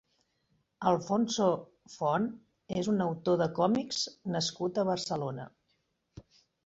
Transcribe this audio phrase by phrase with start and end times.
[0.91, 1.49] Alfonso
[1.97, 2.25] Font
[2.79, 4.01] és un autor de còmics
[4.37, 5.47] nascut a Barcelona.